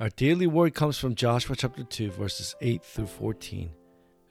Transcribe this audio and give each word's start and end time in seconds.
Our 0.00 0.08
daily 0.08 0.46
word 0.46 0.74
comes 0.74 0.98
from 0.98 1.14
Joshua 1.14 1.54
chapter 1.54 1.84
2, 1.84 2.12
verses 2.12 2.56
8 2.60 2.82
through 2.82 3.06
14. 3.06 3.70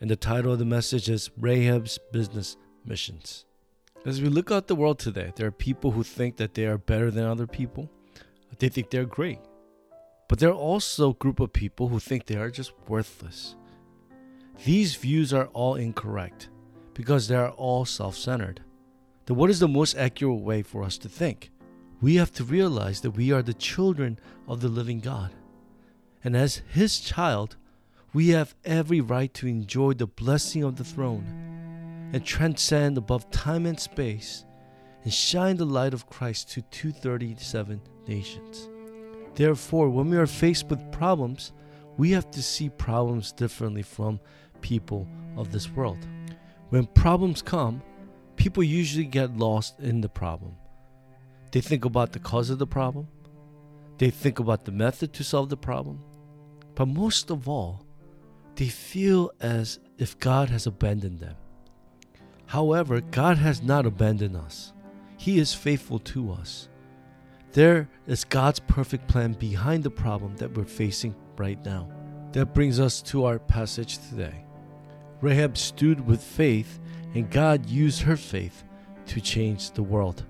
And 0.01 0.09
the 0.09 0.15
title 0.15 0.51
of 0.51 0.59
the 0.59 0.65
message 0.65 1.07
is 1.07 1.29
Rahab's 1.39 1.99
Business 2.11 2.57
Missions. 2.83 3.45
As 4.03 4.21
we 4.21 4.27
look 4.27 4.51
out 4.51 4.67
the 4.67 4.75
world 4.75 4.99
today, 4.99 5.31
there 5.35 5.47
are 5.47 5.51
people 5.51 5.91
who 5.91 6.03
think 6.03 6.37
that 6.37 6.55
they 6.55 6.65
are 6.65 6.79
better 6.79 7.11
than 7.11 7.25
other 7.25 7.47
people. 7.47 7.89
They 8.57 8.69
think 8.69 8.89
they're 8.89 9.05
great. 9.05 9.39
But 10.27 10.39
there 10.39 10.49
are 10.49 10.53
also 10.53 11.11
a 11.11 11.13
group 11.13 11.39
of 11.39 11.53
people 11.53 11.87
who 11.87 11.99
think 11.99 12.25
they 12.25 12.37
are 12.37 12.49
just 12.49 12.73
worthless. 12.87 13.55
These 14.65 14.95
views 14.95 15.31
are 15.31 15.47
all 15.53 15.75
incorrect 15.75 16.49
because 16.95 17.27
they 17.27 17.35
are 17.35 17.51
all 17.51 17.85
self 17.85 18.17
centered. 18.17 18.61
Then, 19.25 19.37
what 19.37 19.51
is 19.51 19.59
the 19.59 19.67
most 19.67 19.95
accurate 19.95 20.41
way 20.41 20.63
for 20.63 20.83
us 20.83 20.97
to 20.97 21.07
think? 21.07 21.51
We 22.01 22.15
have 22.15 22.33
to 22.33 22.43
realize 22.43 23.01
that 23.01 23.11
we 23.11 23.31
are 23.31 23.43
the 23.43 23.53
children 23.53 24.19
of 24.47 24.59
the 24.59 24.67
living 24.67 24.99
God. 24.99 25.31
And 26.23 26.35
as 26.35 26.61
His 26.69 26.99
child, 26.99 27.57
we 28.13 28.29
have 28.29 28.55
every 28.65 29.01
right 29.01 29.33
to 29.35 29.47
enjoy 29.47 29.93
the 29.93 30.07
blessing 30.07 30.63
of 30.63 30.75
the 30.75 30.83
throne 30.83 32.09
and 32.13 32.25
transcend 32.25 32.97
above 32.97 33.31
time 33.31 33.65
and 33.65 33.79
space 33.79 34.45
and 35.03 35.13
shine 35.13 35.57
the 35.57 35.65
light 35.65 35.93
of 35.93 36.09
Christ 36.09 36.51
to 36.51 36.61
237 36.61 37.81
nations. 38.07 38.69
Therefore, 39.35 39.89
when 39.89 40.09
we 40.09 40.17
are 40.17 40.27
faced 40.27 40.67
with 40.67 40.91
problems, 40.91 41.53
we 41.97 42.11
have 42.11 42.29
to 42.31 42.43
see 42.43 42.69
problems 42.69 43.31
differently 43.31 43.81
from 43.81 44.19
people 44.61 45.07
of 45.37 45.51
this 45.51 45.69
world. 45.71 46.05
When 46.69 46.85
problems 46.85 47.41
come, 47.41 47.81
people 48.35 48.63
usually 48.63 49.05
get 49.05 49.37
lost 49.37 49.79
in 49.79 50.01
the 50.01 50.09
problem. 50.09 50.55
They 51.51 51.61
think 51.61 51.85
about 51.85 52.11
the 52.11 52.19
cause 52.19 52.49
of 52.49 52.59
the 52.59 52.67
problem, 52.67 53.07
they 53.97 54.09
think 54.09 54.39
about 54.39 54.65
the 54.65 54.71
method 54.71 55.13
to 55.13 55.23
solve 55.23 55.49
the 55.49 55.57
problem, 55.57 56.03
but 56.75 56.87
most 56.87 57.29
of 57.29 57.47
all, 57.47 57.85
they 58.55 58.67
feel 58.67 59.31
as 59.39 59.79
if 59.97 60.19
God 60.19 60.49
has 60.49 60.67
abandoned 60.67 61.19
them. 61.19 61.35
However, 62.45 63.01
God 63.01 63.37
has 63.37 63.61
not 63.61 63.85
abandoned 63.85 64.35
us. 64.35 64.73
He 65.17 65.39
is 65.39 65.53
faithful 65.53 65.99
to 65.99 66.31
us. 66.31 66.67
There 67.53 67.89
is 68.07 68.23
God's 68.23 68.59
perfect 68.59 69.07
plan 69.07 69.33
behind 69.33 69.83
the 69.83 69.89
problem 69.89 70.35
that 70.37 70.55
we're 70.55 70.65
facing 70.65 71.15
right 71.37 71.63
now. 71.65 71.89
That 72.31 72.53
brings 72.53 72.79
us 72.79 73.01
to 73.03 73.25
our 73.25 73.39
passage 73.39 73.97
today. 74.09 74.45
Rahab 75.21 75.57
stood 75.57 76.05
with 76.05 76.23
faith, 76.23 76.79
and 77.13 77.29
God 77.29 77.65
used 77.65 78.01
her 78.01 78.17
faith 78.17 78.63
to 79.07 79.21
change 79.21 79.71
the 79.71 79.83
world. 79.83 80.25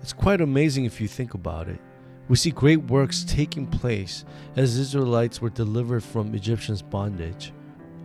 It's 0.00 0.12
quite 0.12 0.40
amazing 0.40 0.84
if 0.84 1.00
you 1.00 1.08
think 1.08 1.34
about 1.34 1.68
it. 1.68 1.80
We 2.28 2.36
see 2.36 2.50
great 2.50 2.84
works 2.84 3.24
taking 3.24 3.66
place 3.66 4.24
as 4.56 4.78
Israelites 4.78 5.42
were 5.42 5.50
delivered 5.50 6.02
from 6.02 6.34
Egyptians' 6.34 6.82
bondage. 6.82 7.52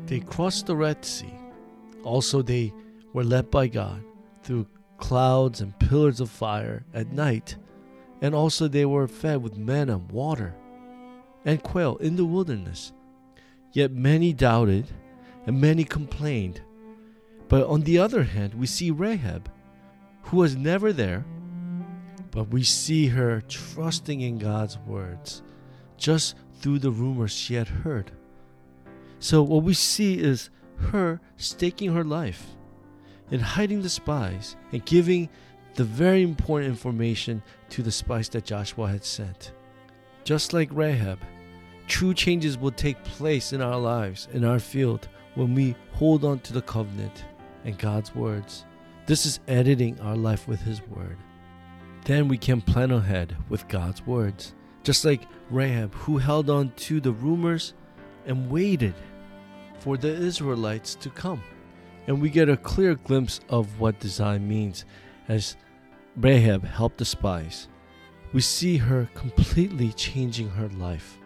They 0.06 0.20
crossed 0.20 0.66
the 0.66 0.76
Red 0.76 1.06
Sea. 1.06 1.34
Also, 2.04 2.42
they 2.42 2.74
were 3.14 3.24
led 3.24 3.50
by 3.50 3.68
God 3.68 4.04
through 4.44 4.68
clouds 4.98 5.62
and 5.62 5.78
pillars 5.80 6.20
of 6.20 6.30
fire 6.30 6.86
at 6.94 7.14
night. 7.14 7.56
And 8.22 8.36
also, 8.36 8.68
they 8.68 8.86
were 8.86 9.08
fed 9.08 9.42
with 9.42 9.58
manna, 9.58 9.98
water, 9.98 10.54
and 11.46 11.64
quail 11.64 11.96
in 11.98 12.18
the 12.18 12.26
wilderness. 12.26 12.92
Yet 13.72 13.92
many 13.92 14.34
doubted 14.34 14.88
and 15.46 15.62
many 15.62 15.86
complained. 15.86 16.62
But 17.48 17.68
on 17.68 17.82
the 17.82 18.00
other 18.00 18.24
hand, 18.24 18.54
we 18.56 18.68
see 18.68 18.92
Rahab, 18.92 19.50
who 20.24 20.38
was 20.38 20.56
never 20.56 20.92
there, 20.92 21.26
but 22.32 22.50
we 22.50 22.64
see 22.64 23.08
her 23.08 23.42
trusting 23.48 24.22
in 24.22 24.38
God's 24.38 24.78
words 24.80 25.42
just 25.98 26.36
through 26.60 26.80
the 26.80 26.92
rumors 26.92 27.32
she 27.32 27.56
had 27.56 27.68
heard. 27.68 28.12
So, 29.20 29.44
what 29.44 29.64
we 29.64 29.74
see 29.74 30.20
is 30.20 30.50
her 30.92 31.20
staking 31.38 31.94
her 31.94 32.04
life 32.04 32.46
and 33.32 33.42
hiding 33.42 33.82
the 33.82 33.90
spies 33.90 34.56
and 34.72 34.86
giving 34.86 35.30
the 35.76 35.84
very 35.84 36.24
important 36.24 36.70
information 36.70 37.42
to 37.70 37.84
the 37.84 37.92
spies 37.92 38.30
that 38.30 38.46
Joshua 38.46 38.88
had 38.88 39.04
sent. 39.04 39.54
Just 40.24 40.54
like 40.54 40.70
Rahab, 40.72 41.20
true 41.88 42.14
changes 42.14 42.58
will 42.58 42.72
take 42.72 43.04
place 43.04 43.54
in 43.54 43.62
our 43.62 43.80
lives, 43.80 44.28
in 44.34 44.44
our 44.44 44.60
field, 44.60 45.08
when 45.36 45.54
we 45.54 45.76
hold 45.94 46.24
on 46.26 46.40
to 46.40 46.54
the 46.54 46.62
covenant 46.62 47.26
and 47.66 47.78
God's 47.78 48.14
words. 48.16 48.66
This 49.06 49.26
is 49.26 49.40
editing 49.48 50.00
our 50.02 50.16
life 50.16 50.48
with 50.48 50.62
His 50.62 50.82
word. 50.88 51.18
Then 52.10 52.28
we 52.28 52.40
can 52.40 52.60
plan 52.60 52.90
ahead 52.90 53.38
with 53.50 53.68
God's 53.68 54.04
words. 54.08 54.56
Just 54.82 55.06
like 55.06 55.28
Rahab, 55.52 55.94
who 55.94 56.18
held 56.18 56.50
on 56.50 56.72
to 56.78 57.00
the 57.00 57.12
rumors 57.12 57.76
and 58.26 58.50
waited 58.50 58.96
for 59.78 59.96
the 59.96 60.08
Israelites 60.08 60.96
to 60.96 61.12
come. 61.12 61.44
And 62.08 62.20
we 62.20 62.32
get 62.32 62.50
a 62.50 62.58
clear 62.58 62.96
glimpse 62.96 63.42
of 63.48 63.80
what 63.80 64.00
design 64.00 64.48
means 64.48 64.86
as 65.28 65.56
Rahab 66.18 66.66
helped 66.66 66.98
the 66.98 67.06
spies. 67.06 67.68
We 68.34 68.42
see 68.42 68.78
her 68.78 69.08
completely 69.14 69.94
changing 69.94 70.50
her 70.50 70.70
life. 70.70 71.20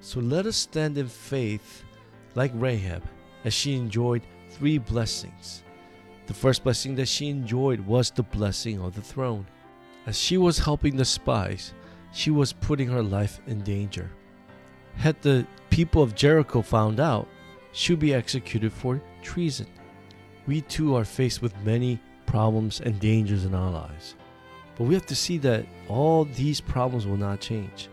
So 0.00 0.20
let 0.20 0.44
us 0.44 0.58
stand 0.58 0.98
in 0.98 1.08
faith 1.08 1.82
like 2.34 2.52
Rahab 2.54 3.02
as 3.46 3.54
she 3.54 3.74
enjoyed 3.74 4.26
three 4.50 4.76
blessings. 4.76 5.62
The 6.26 6.34
first 6.34 6.62
blessing 6.62 6.94
that 6.96 7.08
she 7.08 7.30
enjoyed 7.30 7.80
was 7.80 8.10
the 8.10 8.22
blessing 8.22 8.82
of 8.82 8.94
the 8.94 9.00
throne. 9.00 9.46
As 10.06 10.18
she 10.18 10.38
was 10.38 10.58
helping 10.58 10.96
the 10.96 11.04
spies, 11.04 11.74
she 12.12 12.30
was 12.30 12.52
putting 12.52 12.88
her 12.88 13.02
life 13.02 13.40
in 13.46 13.60
danger. 13.62 14.10
Had 14.96 15.20
the 15.20 15.46
people 15.68 16.02
of 16.02 16.14
Jericho 16.14 16.62
found 16.62 17.00
out, 17.00 17.28
she 17.72 17.92
would 17.92 18.00
be 18.00 18.14
executed 18.14 18.72
for 18.72 19.02
treason. 19.22 19.66
We 20.46 20.62
too 20.62 20.94
are 20.96 21.04
faced 21.04 21.42
with 21.42 21.54
many 21.64 22.00
problems 22.24 22.80
and 22.80 22.98
dangers 22.98 23.44
in 23.44 23.54
our 23.54 23.70
lives. 23.70 24.14
But 24.76 24.84
we 24.84 24.94
have 24.94 25.06
to 25.06 25.16
see 25.16 25.38
that 25.38 25.66
all 25.88 26.24
these 26.24 26.60
problems 26.60 27.06
will 27.06 27.16
not 27.16 27.40
change. 27.40 27.88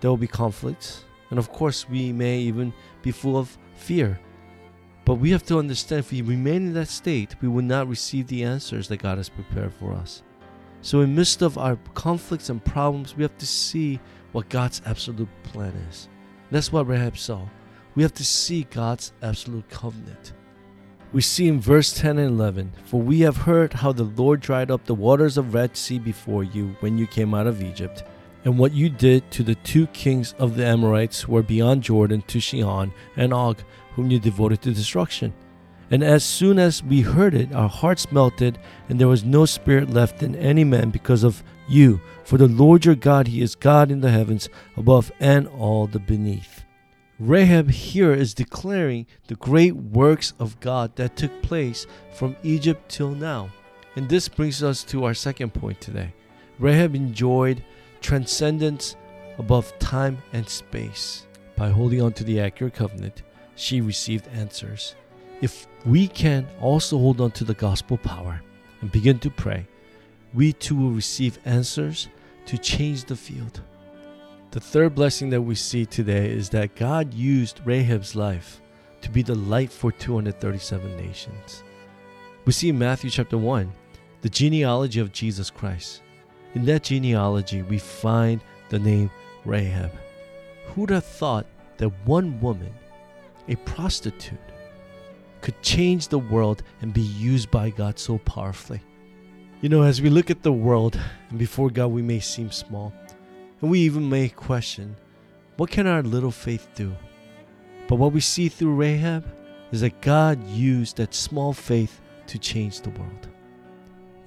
There 0.00 0.10
will 0.10 0.16
be 0.16 0.26
conflicts, 0.26 1.04
and 1.30 1.38
of 1.38 1.52
course, 1.52 1.88
we 1.88 2.12
may 2.12 2.38
even 2.38 2.72
be 3.02 3.12
full 3.12 3.36
of 3.36 3.56
fear 3.76 4.18
but 5.08 5.14
we 5.14 5.30
have 5.30 5.46
to 5.46 5.58
understand 5.58 6.00
if 6.00 6.12
we 6.12 6.20
remain 6.20 6.66
in 6.66 6.74
that 6.74 6.88
state, 6.88 7.34
we 7.40 7.48
will 7.48 7.62
not 7.62 7.88
receive 7.88 8.26
the 8.26 8.44
answers 8.44 8.88
that 8.88 8.98
God 8.98 9.16
has 9.16 9.30
prepared 9.30 9.72
for 9.72 9.94
us. 9.94 10.22
So, 10.80 11.00
in 11.00 11.14
midst 11.14 11.42
of 11.42 11.58
our 11.58 11.76
conflicts 11.94 12.50
and 12.50 12.64
problems, 12.64 13.16
we 13.16 13.22
have 13.22 13.36
to 13.38 13.46
see 13.46 14.00
what 14.32 14.48
God's 14.48 14.80
absolute 14.86 15.28
plan 15.42 15.74
is. 15.90 16.08
That's 16.50 16.72
what 16.72 16.86
Rahab 16.86 17.18
saw. 17.18 17.46
We 17.94 18.02
have 18.02 18.14
to 18.14 18.24
see 18.24 18.64
God's 18.70 19.12
absolute 19.22 19.68
covenant. 19.68 20.32
We 21.12 21.22
see 21.22 21.48
in 21.48 21.60
verse 21.60 21.94
10 21.94 22.18
and 22.18 22.28
11 22.28 22.72
For 22.84 23.00
we 23.00 23.20
have 23.20 23.38
heard 23.38 23.72
how 23.72 23.92
the 23.92 24.04
Lord 24.04 24.40
dried 24.40 24.70
up 24.70 24.84
the 24.84 24.94
waters 24.94 25.38
of 25.38 25.54
Red 25.54 25.76
Sea 25.76 25.98
before 25.98 26.44
you 26.44 26.76
when 26.80 26.98
you 26.98 27.06
came 27.06 27.34
out 27.34 27.46
of 27.46 27.62
Egypt, 27.62 28.04
and 28.44 28.58
what 28.58 28.72
you 28.72 28.88
did 28.88 29.28
to 29.32 29.42
the 29.42 29.56
two 29.56 29.86
kings 29.88 30.34
of 30.38 30.54
the 30.54 30.64
Amorites 30.64 31.22
who 31.22 31.32
were 31.32 31.42
beyond 31.42 31.82
Jordan 31.82 32.22
to 32.28 32.40
Sihon 32.40 32.92
and 33.16 33.32
Og, 33.32 33.58
whom 33.94 34.10
you 34.10 34.20
devoted 34.20 34.62
to 34.62 34.72
destruction. 34.72 35.32
And 35.90 36.04
as 36.04 36.22
soon 36.22 36.58
as 36.58 36.82
we 36.82 37.00
heard 37.00 37.34
it, 37.34 37.52
our 37.54 37.68
hearts 37.68 38.12
melted, 38.12 38.58
and 38.88 39.00
there 39.00 39.08
was 39.08 39.24
no 39.24 39.46
spirit 39.46 39.90
left 39.90 40.22
in 40.22 40.34
any 40.36 40.64
man 40.64 40.90
because 40.90 41.24
of 41.24 41.42
you. 41.66 42.00
For 42.24 42.36
the 42.36 42.48
Lord 42.48 42.84
your 42.84 42.94
God, 42.94 43.28
He 43.28 43.40
is 43.40 43.54
God 43.54 43.90
in 43.90 44.00
the 44.00 44.10
heavens, 44.10 44.48
above 44.76 45.10
and 45.18 45.48
all 45.48 45.86
the 45.86 45.98
beneath. 45.98 46.64
Rahab 47.18 47.70
here 47.70 48.12
is 48.12 48.34
declaring 48.34 49.06
the 49.26 49.34
great 49.34 49.74
works 49.74 50.34
of 50.38 50.60
God 50.60 50.94
that 50.96 51.16
took 51.16 51.42
place 51.42 51.86
from 52.14 52.36
Egypt 52.42 52.88
till 52.88 53.10
now. 53.10 53.50
And 53.96 54.08
this 54.08 54.28
brings 54.28 54.62
us 54.62 54.84
to 54.84 55.04
our 55.04 55.14
second 55.14 55.54
point 55.54 55.80
today. 55.80 56.14
Rahab 56.58 56.94
enjoyed 56.94 57.64
transcendence 58.00 58.94
above 59.38 59.76
time 59.78 60.18
and 60.32 60.48
space 60.48 61.26
by 61.56 61.70
holding 61.70 62.02
on 62.02 62.12
to 62.12 62.24
the 62.24 62.40
accurate 62.40 62.74
covenant 62.74 63.22
she 63.56 63.80
received 63.80 64.28
answers. 64.28 64.94
If 65.40 65.68
we 65.86 66.08
can 66.08 66.48
also 66.60 66.98
hold 66.98 67.20
on 67.20 67.30
to 67.32 67.44
the 67.44 67.54
gospel 67.54 67.96
power 67.96 68.42
and 68.80 68.90
begin 68.90 69.18
to 69.20 69.30
pray, 69.30 69.66
we 70.34 70.52
too 70.52 70.76
will 70.76 70.90
receive 70.90 71.38
answers 71.44 72.08
to 72.46 72.58
change 72.58 73.04
the 73.04 73.16
field. 73.16 73.60
The 74.50 74.60
third 74.60 74.94
blessing 74.94 75.30
that 75.30 75.42
we 75.42 75.54
see 75.54 75.86
today 75.86 76.30
is 76.30 76.48
that 76.50 76.74
God 76.74 77.14
used 77.14 77.60
Rahab's 77.64 78.16
life 78.16 78.60
to 79.02 79.10
be 79.10 79.22
the 79.22 79.34
light 79.34 79.70
for 79.70 79.92
237 79.92 80.96
nations. 80.96 81.62
We 82.44 82.52
see 82.52 82.70
in 82.70 82.78
Matthew 82.78 83.10
chapter 83.10 83.38
1 83.38 83.70
the 84.22 84.28
genealogy 84.28 85.00
of 85.00 85.12
Jesus 85.12 85.50
Christ. 85.50 86.02
In 86.54 86.64
that 86.64 86.82
genealogy, 86.82 87.62
we 87.62 87.78
find 87.78 88.40
the 88.70 88.78
name 88.78 89.10
Rahab. 89.44 89.92
Who'd 90.68 90.90
have 90.90 91.04
thought 91.04 91.46
that 91.76 91.90
one 92.06 92.40
woman 92.40 92.74
a 93.48 93.56
prostitute, 93.56 94.38
could 95.40 95.60
change 95.62 96.08
the 96.08 96.18
world 96.18 96.62
and 96.80 96.92
be 96.92 97.02
used 97.02 97.50
by 97.50 97.70
God 97.70 97.98
so 97.98 98.18
powerfully. 98.18 98.80
You 99.60 99.68
know, 99.68 99.82
as 99.82 100.00
we 100.00 100.10
look 100.10 100.30
at 100.30 100.42
the 100.42 100.52
world, 100.52 100.98
and 101.30 101.38
before 101.38 101.70
God, 101.70 101.88
we 101.88 102.02
may 102.02 102.20
seem 102.20 102.50
small, 102.50 102.92
and 103.60 103.70
we 103.70 103.80
even 103.80 104.08
may 104.08 104.28
question 104.28 104.96
what 105.56 105.70
can 105.70 105.88
our 105.88 106.02
little 106.04 106.30
faith 106.30 106.68
do? 106.76 106.94
But 107.88 107.96
what 107.96 108.12
we 108.12 108.20
see 108.20 108.48
through 108.48 108.76
Rahab 108.76 109.26
is 109.72 109.80
that 109.80 110.00
God 110.00 110.46
used 110.46 110.98
that 110.98 111.12
small 111.12 111.52
faith 111.52 112.00
to 112.28 112.38
change 112.38 112.80
the 112.80 112.90
world. 112.90 113.28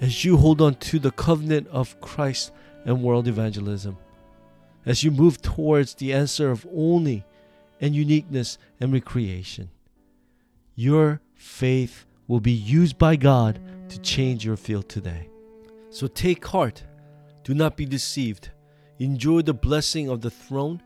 As 0.01 0.25
you 0.25 0.35
hold 0.35 0.61
on 0.61 0.75
to 0.75 0.99
the 0.99 1.11
covenant 1.11 1.67
of 1.69 1.99
Christ 2.01 2.51
and 2.83 3.01
world 3.01 3.27
evangelism, 3.27 3.97
as 4.85 5.03
you 5.03 5.11
move 5.11 5.41
towards 5.41 5.93
the 5.93 6.11
answer 6.11 6.51
of 6.51 6.67
only 6.75 7.23
and 7.79 7.95
uniqueness 7.95 8.57
and 8.79 8.91
recreation, 8.91 9.69
your 10.81 11.21
faith 11.35 12.07
will 12.27 12.39
be 12.39 12.51
used 12.51 12.97
by 12.97 13.15
God 13.15 13.59
to 13.89 13.99
change 13.99 14.43
your 14.43 14.57
field 14.57 14.89
today. 14.89 15.29
So 15.91 16.07
take 16.07 16.43
heart. 16.47 16.83
Do 17.43 17.53
not 17.53 17.77
be 17.77 17.85
deceived. 17.85 18.49
Enjoy 18.97 19.43
the 19.43 19.53
blessing 19.53 20.09
of 20.09 20.21
the 20.21 20.31
throne. 20.31 20.81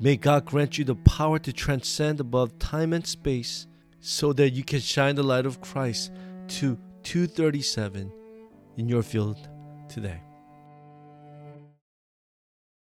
May 0.00 0.16
God 0.16 0.44
grant 0.44 0.76
you 0.76 0.84
the 0.84 0.96
power 0.96 1.38
to 1.38 1.52
transcend 1.52 2.18
above 2.18 2.58
time 2.58 2.92
and 2.92 3.06
space 3.06 3.68
so 4.00 4.32
that 4.32 4.50
you 4.50 4.64
can 4.64 4.80
shine 4.80 5.14
the 5.14 5.22
light 5.22 5.46
of 5.46 5.60
Christ 5.60 6.10
to 6.58 6.76
237 7.04 8.12
in 8.76 8.88
your 8.88 9.04
field 9.04 9.48
today. 9.88 10.25